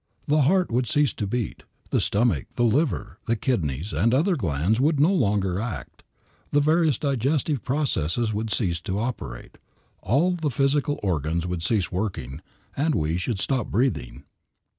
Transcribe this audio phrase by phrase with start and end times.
[0.25, 4.35] The heart would cease to beat, the stomach, the liver, the kidneys and the other
[4.35, 6.01] glands would no longer act,
[6.49, 9.59] the various digestive processes would cease to operate,
[10.01, 12.41] all the physical organs would cease working,
[12.75, 14.23] and we should stop breathing.